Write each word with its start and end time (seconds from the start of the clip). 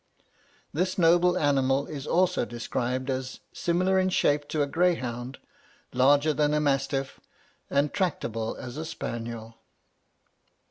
This 0.73 0.97
noble 0.97 1.37
animal 1.37 1.85
is 1.85 2.07
also 2.07 2.43
described 2.43 3.07
as 3.11 3.39
"similar 3.53 3.99
in 3.99 4.09
shape 4.09 4.47
to 4.47 4.63
a 4.63 4.65
greyhound, 4.65 5.37
larger 5.93 6.33
than 6.33 6.55
a 6.55 6.59
mastiff, 6.59 7.19
and 7.69 7.93
tractable 7.93 8.55
as 8.55 8.77
a 8.77 8.85
spaniel." 8.85 9.59